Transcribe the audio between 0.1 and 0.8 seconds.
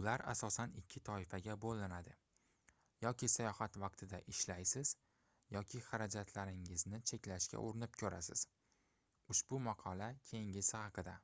asosan